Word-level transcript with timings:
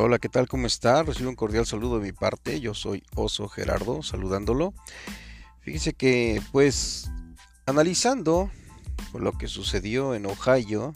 Hola, 0.00 0.20
¿qué 0.20 0.28
tal? 0.28 0.46
¿Cómo 0.46 0.68
está? 0.68 1.02
Recibo 1.02 1.28
un 1.28 1.34
cordial 1.34 1.66
saludo 1.66 1.98
de 1.98 2.04
mi 2.04 2.12
parte. 2.12 2.60
Yo 2.60 2.72
soy 2.72 3.02
Oso 3.16 3.48
Gerardo, 3.48 4.00
saludándolo. 4.04 4.72
Fíjese 5.58 5.92
que, 5.92 6.40
pues, 6.52 7.10
analizando 7.66 8.48
lo 9.12 9.32
que 9.32 9.48
sucedió 9.48 10.14
en 10.14 10.26
Ohio, 10.26 10.92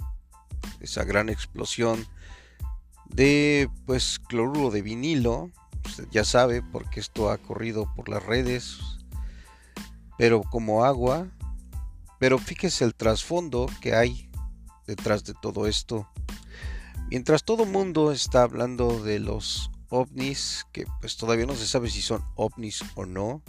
esa 0.78 1.02
gran 1.02 1.30
explosión 1.30 2.06
de, 3.06 3.68
pues, 3.86 4.20
cloruro 4.20 4.70
de 4.70 4.82
vinilo, 4.82 5.50
usted 5.84 6.06
ya 6.12 6.22
sabe, 6.22 6.62
porque 6.62 7.00
esto 7.00 7.28
ha 7.32 7.38
corrido 7.38 7.92
por 7.96 8.08
las 8.08 8.24
redes, 8.24 8.78
pero 10.16 10.42
como 10.42 10.84
agua. 10.84 11.26
Pero 12.20 12.38
fíjese 12.38 12.84
el 12.84 12.94
trasfondo 12.94 13.66
que 13.80 13.96
hay 13.96 14.30
detrás 14.86 15.24
de 15.24 15.34
todo 15.34 15.66
esto. 15.66 16.06
Mientras 17.12 17.44
todo 17.44 17.66
mundo 17.66 18.10
está 18.10 18.42
hablando 18.42 19.02
de 19.02 19.18
los 19.18 19.70
ovnis, 19.90 20.66
que 20.72 20.86
pues 21.02 21.18
todavía 21.18 21.44
no 21.44 21.54
se 21.54 21.66
sabe 21.66 21.90
si 21.90 22.00
son 22.00 22.24
ovnis 22.36 22.82
o 22.94 23.04
no, 23.04 23.42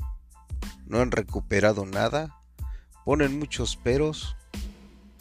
no 0.85 0.99
han 0.99 1.11
recuperado 1.11 1.85
nada, 1.85 2.37
ponen 3.05 3.39
muchos 3.39 3.77
peros, 3.77 4.35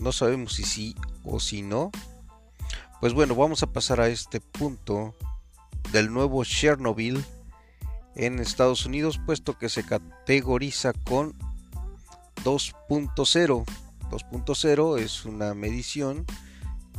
no 0.00 0.10
sabemos 0.10 0.54
si 0.54 0.64
sí 0.64 0.96
o 1.22 1.38
si 1.38 1.62
no. 1.62 1.92
Pues 3.00 3.14
bueno, 3.14 3.36
vamos 3.36 3.62
a 3.62 3.72
pasar 3.72 4.00
a 4.00 4.08
este 4.08 4.40
punto 4.40 5.14
del 5.92 6.12
nuevo 6.12 6.42
Chernobyl 6.42 7.24
en 8.16 8.40
Estados 8.40 8.86
Unidos, 8.86 9.20
puesto 9.24 9.56
que 9.56 9.68
se 9.68 9.84
categoriza 9.84 10.92
con 11.04 11.32
2.0. 12.42 13.64
2.0 14.10 14.98
es 14.98 15.26
una 15.26 15.54
medición 15.54 16.26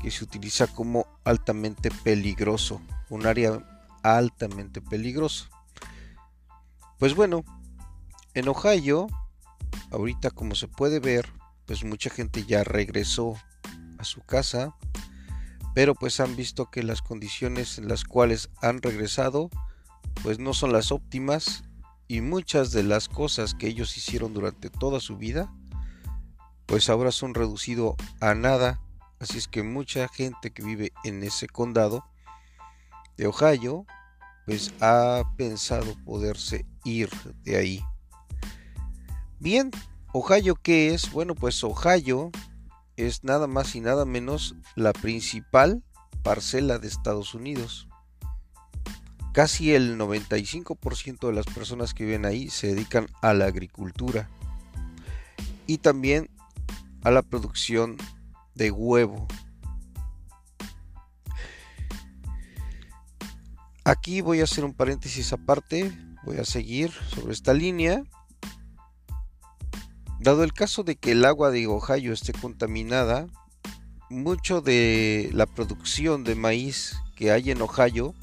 que 0.04 0.12
se 0.12 0.26
utiliza 0.26 0.68
como 0.68 1.08
altamente 1.24 1.90
peligroso, 2.04 2.82
un 3.10 3.26
área 3.26 3.88
altamente 4.04 4.82
peligroso. 4.82 5.48
Pues 7.00 7.16
bueno, 7.16 7.46
en 8.34 8.50
Ohio, 8.50 9.08
ahorita 9.92 10.30
como 10.32 10.56
se 10.56 10.68
puede 10.68 11.00
ver, 11.00 11.32
pues 11.66 11.86
mucha 11.86 12.10
gente 12.10 12.46
ya 12.46 12.66
regresó 12.66 13.36
a 13.98 14.04
su 14.04 14.22
casa, 14.22 14.76
pero 15.74 15.96
pues 15.96 16.20
han 16.20 16.36
visto 16.36 16.70
que 16.70 16.84
las 16.84 17.02
condiciones 17.02 17.78
en 17.78 17.88
las 17.88 18.04
cuales 18.04 18.50
han 18.62 18.82
regresado 18.82 19.50
pues 20.22 20.38
no 20.38 20.54
son 20.54 20.74
las 20.74 20.92
óptimas 20.92 21.64
y 22.10 22.20
muchas 22.20 22.72
de 22.72 22.84
las 22.84 23.08
cosas 23.08 23.56
que 23.56 23.68
ellos 23.68 23.98
hicieron 23.98 24.34
durante 24.34 24.70
toda 24.70 25.00
su 25.00 25.18
vida 25.18 25.52
pues 26.66 26.90
ahora 26.90 27.12
son 27.12 27.34
reducido 27.34 27.96
a 28.20 28.36
nada 28.36 28.82
Así 29.24 29.38
es 29.38 29.48
que 29.48 29.64
mucha 29.64 30.10
gente 30.10 30.52
que 30.52 30.62
vive 30.62 30.92
en 31.06 31.24
ese 31.24 31.48
condado 31.48 32.04
de 33.16 33.26
Ohio, 33.26 33.86
pues 34.46 34.74
ha 34.82 35.24
pensado 35.38 35.96
poderse 36.04 36.66
ir 36.84 37.10
de 37.46 37.56
ahí. 37.56 37.86
Bien, 39.40 39.72
Ohio 40.12 40.56
qué 40.62 40.94
es? 40.94 41.10
Bueno, 41.14 41.36
pues 41.36 41.64
Ohio 41.64 42.32
es 42.98 43.24
nada 43.24 43.48
más 43.48 43.74
y 43.76 43.80
nada 43.80 44.04
menos 44.04 44.56
la 44.76 44.92
principal 44.92 45.84
parcela 46.22 46.78
de 46.78 46.90
Estados 46.90 47.34
Unidos. 47.34 47.88
Casi 49.32 49.74
el 49.74 49.98
95% 49.98 51.28
de 51.28 51.34
las 51.34 51.46
personas 51.46 51.94
que 51.94 52.04
viven 52.04 52.26
ahí 52.26 52.50
se 52.50 52.68
dedican 52.68 53.08
a 53.22 53.34
la 53.34 53.46
agricultura 53.46 54.30
y 55.66 55.78
también 55.78 56.30
a 57.04 57.12
la 57.12 57.22
producción 57.22 57.96
de 58.56 58.72
huevo. 58.72 59.28
Aquí 63.86 64.22
voy 64.22 64.40
a 64.40 64.46
hacer 64.46 64.64
un 64.64 64.74
paréntesis 64.74 65.34
aparte, 65.34 65.92
voy 66.24 66.38
a 66.38 66.46
seguir 66.46 66.92
sobre 67.10 67.34
esta 67.34 67.54
línea. 67.54 68.04
Dado 70.20 70.44
el 70.44 70.54
caso 70.54 70.84
de 70.84 70.96
que 70.96 71.12
el 71.12 71.26
agua 71.26 71.52
de 71.52 71.68
Ohio 71.68 72.14
esté 72.14 72.32
contaminada, 72.32 73.28
mucho 74.10 74.62
de 74.62 75.30
la 75.34 75.46
producción 75.46 76.24
de 76.24 76.36
maíz 76.36 76.96
que 77.16 77.32
hay 77.32 77.52
en 77.52 77.62
Ohio 77.62 78.14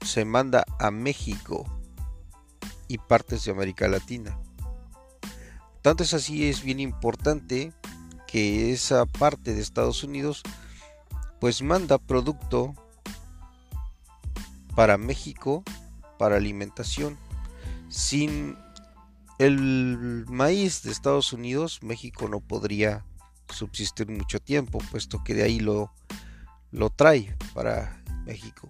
se 0.00 0.24
manda 0.24 0.64
a 0.78 0.90
México 0.90 1.64
y 2.88 2.98
partes 2.98 3.44
de 3.44 3.52
América 3.52 3.86
Latina. 3.88 4.38
Tanto 5.82 6.02
es 6.02 6.14
así, 6.14 6.48
es 6.48 6.62
bien 6.62 6.80
importante 6.80 7.72
que 8.28 8.72
esa 8.72 9.06
parte 9.06 9.54
de 9.54 9.60
Estados 9.60 10.04
Unidos 10.04 10.42
pues 11.40 11.62
manda 11.62 11.98
producto 11.98 12.74
para 14.76 14.98
México 14.98 15.64
para 16.18 16.36
alimentación. 16.36 17.16
Sin 17.88 18.56
el 19.38 20.26
maíz 20.28 20.82
de 20.82 20.90
Estados 20.90 21.32
Unidos, 21.32 21.80
México 21.82 22.28
no 22.28 22.40
podría 22.40 23.04
subsistir 23.48 24.08
mucho 24.10 24.40
tiempo, 24.40 24.78
puesto 24.90 25.24
que 25.24 25.34
de 25.34 25.44
ahí 25.44 25.60
lo, 25.60 25.92
lo 26.70 26.90
trae 26.90 27.34
para 27.54 28.02
México. 28.26 28.68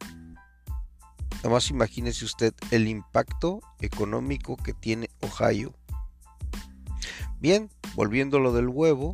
Además, 1.40 1.70
imagínese 1.70 2.24
usted 2.24 2.54
el 2.70 2.86
impacto 2.86 3.60
económico 3.80 4.56
que 4.56 4.74
tiene 4.74 5.10
Ohio. 5.20 5.74
Bien, 7.40 7.70
volviendo 7.94 8.36
a 8.36 8.40
lo 8.40 8.52
del 8.52 8.68
huevo, 8.68 9.12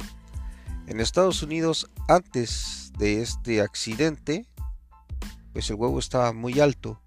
en 0.87 1.00
Estados 1.00 1.43
Unidos, 1.43 1.91
antes 2.09 2.93
de 2.99 3.22
este 3.22 3.61
accidente, 3.61 4.47
pues 5.53 5.71
el 5.71 5.77
huevo 5.77 5.99
estaba 5.99 6.33
muy 6.33 6.61
alto. 6.61 7.00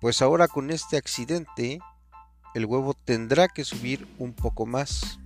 Pues 0.00 0.20
ahora 0.20 0.48
con 0.48 0.70
este 0.70 0.96
accidente, 0.96 1.78
el 2.54 2.66
huevo 2.66 2.94
tendrá 2.94 3.48
que 3.48 3.64
subir 3.64 4.08
un 4.18 4.32
poco 4.32 4.66
más. 4.66 5.20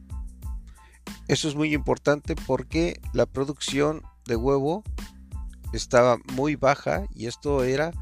Eso 1.29 1.49
es 1.49 1.55
muy 1.55 1.73
importante 1.73 2.37
porque 2.37 3.01
la 3.13 3.27
producción 3.27 4.03
de 4.27 4.37
huevo 4.37 4.85
estaba 5.73 6.19
muy 6.35 6.57
baja 6.57 7.07
y 7.15 7.27
esto 7.27 7.65
era 7.65 7.93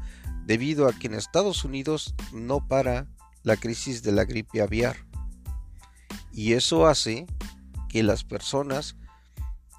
debido 0.45 0.87
a 0.87 0.93
que 0.93 1.07
en 1.07 1.13
Estados 1.13 1.63
Unidos 1.63 2.13
no 2.33 2.67
para 2.67 3.07
la 3.43 3.55
crisis 3.57 4.03
de 4.03 4.11
la 4.11 4.25
gripe 4.25 4.61
aviar. 4.61 4.97
Y 6.33 6.53
eso 6.53 6.87
hace 6.87 7.25
que 7.89 8.03
las 8.03 8.23
personas 8.23 8.97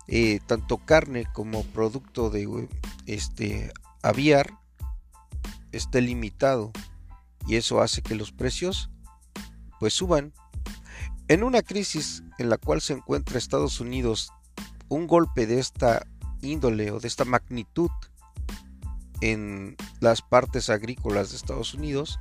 eh, 0.08 0.40
tanto 0.46 0.78
carne 0.78 1.26
como 1.32 1.64
producto 1.64 2.30
de 2.30 2.68
este 3.06 3.72
aviar 4.02 4.58
esté 5.72 6.00
limitado 6.00 6.72
y 7.46 7.56
eso 7.56 7.80
hace 7.80 8.02
que 8.02 8.14
los 8.14 8.32
precios 8.32 8.90
pues 9.78 9.94
suban. 9.94 10.32
En 11.28 11.42
una 11.42 11.62
crisis 11.62 12.22
en 12.38 12.48
la 12.50 12.56
cual 12.56 12.80
se 12.80 12.92
encuentra 12.92 13.38
Estados 13.38 13.80
Unidos, 13.80 14.32
un 14.88 15.06
golpe 15.06 15.46
de 15.46 15.58
esta 15.58 16.06
índole 16.40 16.90
o 16.92 17.00
de 17.00 17.08
esta 17.08 17.24
magnitud 17.24 17.90
en 19.20 19.76
las 20.00 20.22
partes 20.22 20.70
agrícolas 20.70 21.30
de 21.30 21.36
Estados 21.36 21.74
Unidos, 21.74 22.20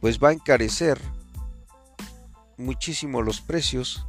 pues 0.00 0.18
va 0.18 0.30
a 0.30 0.32
encarecer 0.32 1.00
muchísimo 2.56 3.22
los 3.22 3.40
precios 3.40 4.06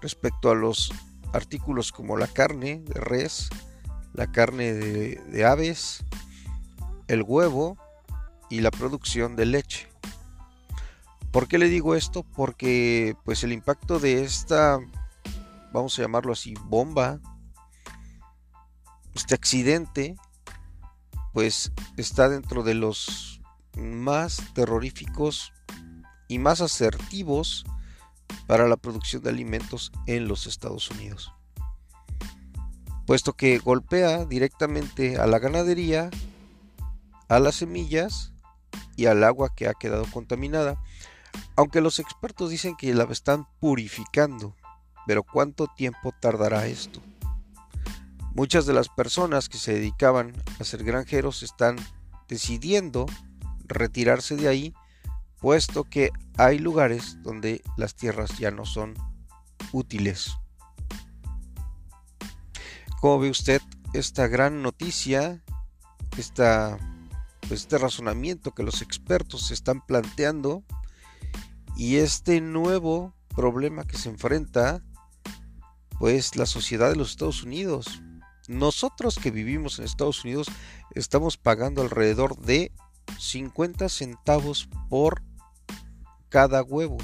respecto 0.00 0.50
a 0.50 0.54
los 0.54 0.92
artículos 1.34 1.90
como 1.90 2.16
la 2.16 2.28
carne 2.28 2.80
de 2.86 3.00
res, 3.00 3.50
la 4.12 4.30
carne 4.30 4.72
de, 4.72 5.44
aves, 5.44 6.04
el 7.08 7.22
huevo 7.22 7.76
y 8.48 8.60
la 8.60 8.70
producción 8.70 9.34
de 9.34 9.46
leche. 9.46 9.88
¿Por 11.32 11.48
qué 11.48 11.58
le 11.58 11.68
digo 11.68 11.96
esto? 11.96 12.22
Porque 12.22 13.16
pues 13.24 13.42
el 13.42 13.52
impacto 13.52 13.98
de 13.98 14.22
esta, 14.22 14.78
vamos 15.72 15.98
a 15.98 16.02
llamarlo 16.02 16.32
así, 16.32 16.54
bomba, 16.66 17.18
este 19.14 19.34
accidente, 19.34 20.14
pues 21.32 21.72
está 21.96 22.28
dentro 22.28 22.62
de 22.62 22.74
los 22.74 23.40
más 23.76 24.40
terroríficos 24.54 25.52
y 26.28 26.38
más 26.38 26.60
asertivos 26.60 27.64
para 28.46 28.68
la 28.68 28.76
producción 28.76 29.22
de 29.22 29.30
alimentos 29.30 29.92
en 30.06 30.28
los 30.28 30.46
Estados 30.46 30.90
Unidos, 30.90 31.32
puesto 33.06 33.34
que 33.34 33.58
golpea 33.58 34.24
directamente 34.24 35.18
a 35.18 35.26
la 35.26 35.38
ganadería, 35.38 36.10
a 37.28 37.38
las 37.38 37.56
semillas 37.56 38.32
y 38.96 39.06
al 39.06 39.24
agua 39.24 39.54
que 39.54 39.68
ha 39.68 39.74
quedado 39.74 40.04
contaminada, 40.12 40.80
aunque 41.56 41.80
los 41.80 41.98
expertos 41.98 42.50
dicen 42.50 42.76
que 42.76 42.94
la 42.94 43.04
están 43.04 43.46
purificando, 43.60 44.54
pero 45.06 45.22
¿cuánto 45.22 45.66
tiempo 45.66 46.12
tardará 46.20 46.66
esto? 46.66 47.00
Muchas 48.34 48.66
de 48.66 48.72
las 48.72 48.88
personas 48.88 49.48
que 49.48 49.58
se 49.58 49.74
dedicaban 49.74 50.32
a 50.58 50.64
ser 50.64 50.82
granjeros 50.82 51.42
están 51.42 51.76
decidiendo 52.28 53.06
retirarse 53.66 54.36
de 54.36 54.48
ahí 54.48 54.74
puesto 55.44 55.84
que 55.84 56.10
hay 56.38 56.58
lugares 56.58 57.18
donde 57.22 57.62
las 57.76 57.94
tierras 57.94 58.38
ya 58.38 58.50
no 58.50 58.64
son 58.64 58.94
útiles. 59.72 60.38
¿Cómo 63.02 63.18
ve 63.18 63.28
usted 63.28 63.60
esta 63.92 64.26
gran 64.26 64.62
noticia, 64.62 65.44
pues, 66.08 66.32
este 67.50 67.76
razonamiento 67.76 68.52
que 68.52 68.62
los 68.62 68.80
expertos 68.80 69.50
están 69.50 69.84
planteando 69.84 70.64
y 71.76 71.96
este 71.96 72.40
nuevo 72.40 73.12
problema 73.36 73.84
que 73.84 73.98
se 73.98 74.08
enfrenta 74.08 74.82
pues 75.98 76.36
la 76.36 76.46
sociedad 76.46 76.88
de 76.88 76.96
los 76.96 77.10
Estados 77.10 77.42
Unidos. 77.42 78.00
Nosotros 78.48 79.18
que 79.18 79.30
vivimos 79.30 79.78
en 79.78 79.84
Estados 79.84 80.24
Unidos 80.24 80.46
estamos 80.94 81.36
pagando 81.36 81.82
alrededor 81.82 82.38
de 82.38 82.72
50 83.18 83.90
centavos 83.90 84.70
por 84.88 85.22
cada 86.34 86.64
huevo. 86.64 86.98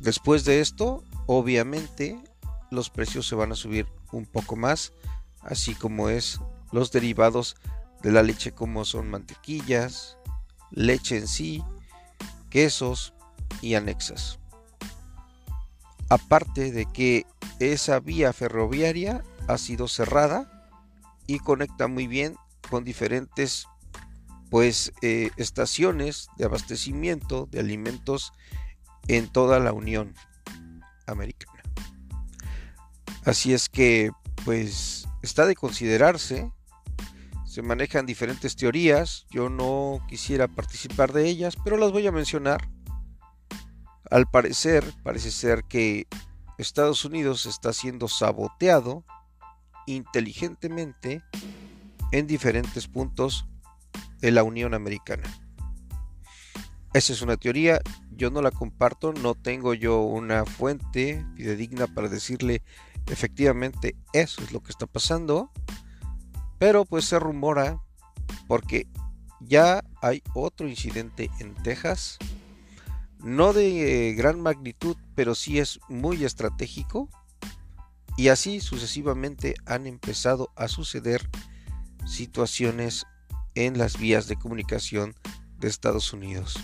Después 0.00 0.46
de 0.46 0.62
esto, 0.62 1.04
obviamente, 1.26 2.18
los 2.70 2.88
precios 2.88 3.28
se 3.28 3.34
van 3.34 3.52
a 3.52 3.56
subir 3.56 3.86
un 4.10 4.24
poco 4.24 4.56
más, 4.56 4.94
así 5.42 5.74
como 5.74 6.08
es 6.08 6.40
los 6.72 6.92
derivados 6.92 7.56
de 8.02 8.10
la 8.10 8.22
leche 8.22 8.52
como 8.52 8.86
son 8.86 9.10
mantequillas, 9.10 10.16
leche 10.70 11.18
en 11.18 11.28
sí, 11.28 11.62
quesos 12.48 13.12
y 13.60 13.74
anexas. 13.74 14.38
Aparte 16.08 16.72
de 16.72 16.86
que 16.86 17.26
esa 17.58 18.00
vía 18.00 18.32
ferroviaria 18.32 19.22
ha 19.46 19.58
sido 19.58 19.88
cerrada 19.88 20.70
y 21.26 21.38
conecta 21.38 21.86
muy 21.86 22.06
bien 22.06 22.36
con 22.70 22.82
diferentes 22.82 23.66
pues 24.50 24.92
eh, 25.02 25.30
estaciones 25.36 26.28
de 26.36 26.44
abastecimiento 26.44 27.46
de 27.50 27.60
alimentos 27.60 28.32
en 29.08 29.28
toda 29.28 29.58
la 29.60 29.72
Unión 29.72 30.14
Americana. 31.06 31.62
Así 33.24 33.52
es 33.52 33.68
que 33.68 34.10
pues 34.44 35.06
está 35.22 35.46
de 35.46 35.54
considerarse 35.54 36.50
se 37.50 37.62
manejan 37.62 38.06
diferentes 38.06 38.54
teorías, 38.54 39.26
yo 39.28 39.48
no 39.50 40.06
quisiera 40.08 40.46
participar 40.46 41.12
de 41.12 41.26
ellas, 41.28 41.56
pero 41.64 41.78
las 41.78 41.90
voy 41.90 42.06
a 42.06 42.12
mencionar. 42.12 42.70
Al 44.08 44.30
parecer, 44.30 44.84
parece 45.02 45.32
ser 45.32 45.64
que 45.64 46.06
Estados 46.58 47.04
Unidos 47.04 47.46
está 47.46 47.72
siendo 47.72 48.06
saboteado 48.06 49.04
inteligentemente 49.88 51.24
en 52.12 52.28
diferentes 52.28 52.86
puntos 52.86 53.46
de 54.20 54.30
la 54.30 54.42
Unión 54.42 54.74
Americana. 54.74 55.24
Esa 56.92 57.12
es 57.12 57.22
una 57.22 57.36
teoría, 57.36 57.80
yo 58.10 58.30
no 58.30 58.42
la 58.42 58.50
comparto, 58.50 59.12
no 59.12 59.34
tengo 59.34 59.74
yo 59.74 60.02
una 60.02 60.44
fuente 60.44 61.24
fidedigna 61.36 61.86
para 61.86 62.08
decirle 62.08 62.62
efectivamente 63.06 63.96
eso 64.12 64.42
es 64.42 64.52
lo 64.52 64.60
que 64.60 64.72
está 64.72 64.86
pasando. 64.86 65.50
Pero 66.58 66.84
pues 66.84 67.06
se 67.06 67.18
rumora 67.18 67.80
porque 68.46 68.86
ya 69.40 69.82
hay 70.02 70.22
otro 70.34 70.68
incidente 70.68 71.30
en 71.38 71.54
Texas, 71.54 72.18
no 73.18 73.52
de 73.52 74.14
gran 74.16 74.40
magnitud, 74.40 74.96
pero 75.14 75.34
sí 75.34 75.58
es 75.58 75.80
muy 75.88 76.24
estratégico. 76.24 77.08
Y 78.16 78.28
así 78.28 78.60
sucesivamente 78.60 79.54
han 79.64 79.86
empezado 79.86 80.50
a 80.56 80.68
suceder 80.68 81.30
situaciones 82.04 83.06
en 83.54 83.78
las 83.78 83.98
vías 83.98 84.26
de 84.28 84.36
comunicación 84.36 85.14
de 85.58 85.68
Estados 85.68 86.12
Unidos. 86.12 86.58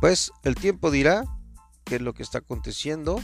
Pues 0.00 0.32
el 0.44 0.54
tiempo 0.54 0.90
dirá 0.90 1.24
qué 1.84 1.96
es 1.96 2.02
lo 2.02 2.14
que 2.14 2.22
está 2.22 2.38
aconteciendo 2.38 3.20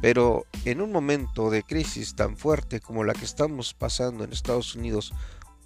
pero 0.00 0.46
en 0.64 0.80
un 0.80 0.92
momento 0.92 1.50
de 1.50 1.62
crisis 1.62 2.14
tan 2.14 2.36
fuerte 2.36 2.80
como 2.80 3.04
la 3.04 3.14
que 3.14 3.24
estamos 3.24 3.74
pasando 3.74 4.24
en 4.24 4.32
Estados 4.32 4.74
Unidos, 4.74 5.12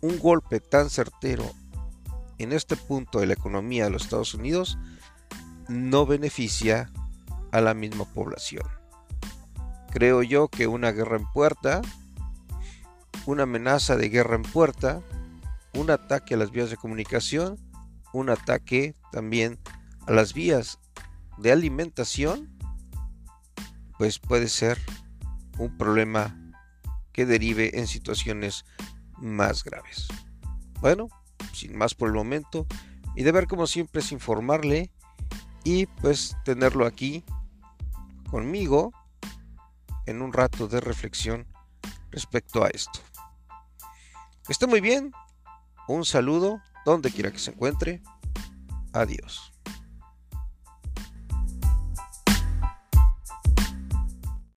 un 0.00 0.18
golpe 0.18 0.60
tan 0.60 0.88
certero 0.88 1.44
en 2.38 2.52
este 2.52 2.76
punto 2.76 3.20
de 3.20 3.26
la 3.26 3.34
economía 3.34 3.84
de 3.84 3.90
los 3.90 4.04
Estados 4.04 4.34
Unidos 4.34 4.78
no 5.68 6.06
beneficia 6.06 6.90
a 7.52 7.60
la 7.60 7.74
misma 7.74 8.04
población. 8.04 8.64
Creo 9.90 10.22
yo 10.22 10.48
que 10.48 10.66
una 10.66 10.92
guerra 10.92 11.16
en 11.16 11.30
puerta, 11.32 11.82
una 13.26 13.42
amenaza 13.42 13.96
de 13.96 14.08
guerra 14.08 14.36
en 14.36 14.42
puerta, 14.42 15.02
un 15.80 15.90
ataque 15.90 16.34
a 16.34 16.36
las 16.36 16.50
vías 16.50 16.68
de 16.68 16.76
comunicación, 16.76 17.56
un 18.12 18.28
ataque 18.28 18.94
también 19.12 19.58
a 20.06 20.12
las 20.12 20.34
vías 20.34 20.78
de 21.38 21.52
alimentación, 21.52 22.54
pues 23.96 24.18
puede 24.18 24.48
ser 24.48 24.78
un 25.58 25.78
problema 25.78 26.36
que 27.12 27.24
derive 27.24 27.78
en 27.78 27.86
situaciones 27.86 28.64
más 29.16 29.64
graves. 29.64 30.06
Bueno, 30.80 31.08
sin 31.54 31.76
más 31.78 31.94
por 31.94 32.08
el 32.08 32.14
momento, 32.14 32.66
y 33.16 33.22
de 33.22 33.32
ver 33.32 33.46
como 33.46 33.66
siempre 33.66 34.02
es 34.02 34.12
informarle 34.12 34.92
y 35.64 35.86
pues 35.86 36.36
tenerlo 36.44 36.84
aquí 36.84 37.24
conmigo 38.30 38.92
en 40.04 40.20
un 40.20 40.32
rato 40.32 40.68
de 40.68 40.80
reflexión 40.80 41.46
respecto 42.10 42.64
a 42.64 42.68
esto. 42.68 43.00
Esté 44.46 44.66
muy 44.66 44.80
bien, 44.80 45.12
un 45.92 46.04
saludo 46.04 46.60
donde 46.84 47.10
quiera 47.10 47.30
que 47.30 47.38
se 47.38 47.50
encuentre, 47.50 48.02
adiós. 48.92 49.49